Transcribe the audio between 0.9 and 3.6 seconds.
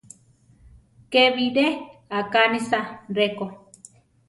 Ké bilé akánisa ré ko.